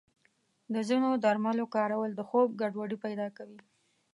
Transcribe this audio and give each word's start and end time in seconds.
د 0.73 0.75
ځینو 0.89 1.09
درملو 1.23 1.65
کارول 1.75 2.09
د 2.15 2.21
خوب 2.29 2.49
ګډوډي 2.61 2.97
پیدا 3.05 3.27
کوي. 3.37 3.59